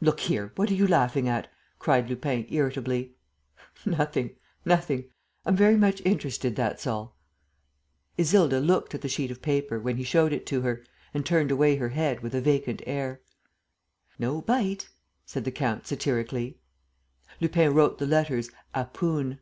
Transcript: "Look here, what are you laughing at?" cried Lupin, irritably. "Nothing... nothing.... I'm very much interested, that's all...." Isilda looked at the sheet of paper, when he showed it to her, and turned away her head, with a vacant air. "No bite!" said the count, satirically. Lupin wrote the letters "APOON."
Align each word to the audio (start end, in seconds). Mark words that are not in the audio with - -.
"Look 0.00 0.20
here, 0.20 0.52
what 0.56 0.70
are 0.70 0.74
you 0.74 0.86
laughing 0.86 1.28
at?" 1.28 1.52
cried 1.78 2.08
Lupin, 2.08 2.46
irritably. 2.48 3.14
"Nothing... 3.84 4.34
nothing.... 4.64 5.10
I'm 5.44 5.54
very 5.54 5.76
much 5.76 6.00
interested, 6.06 6.56
that's 6.56 6.86
all...." 6.86 7.14
Isilda 8.18 8.58
looked 8.58 8.94
at 8.94 9.02
the 9.02 9.08
sheet 9.10 9.30
of 9.30 9.42
paper, 9.42 9.78
when 9.78 9.98
he 9.98 10.02
showed 10.02 10.32
it 10.32 10.46
to 10.46 10.62
her, 10.62 10.82
and 11.12 11.26
turned 11.26 11.50
away 11.50 11.76
her 11.76 11.90
head, 11.90 12.20
with 12.20 12.34
a 12.34 12.40
vacant 12.40 12.80
air. 12.86 13.20
"No 14.18 14.40
bite!" 14.40 14.88
said 15.26 15.44
the 15.44 15.52
count, 15.52 15.86
satirically. 15.86 16.58
Lupin 17.42 17.74
wrote 17.74 17.98
the 17.98 18.06
letters 18.06 18.48
"APOON." 18.74 19.40